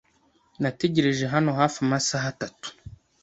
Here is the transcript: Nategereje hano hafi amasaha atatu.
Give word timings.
Nategereje 0.61 1.25
hano 1.33 1.49
hafi 1.59 1.77
amasaha 1.85 2.25
atatu. 2.33 2.67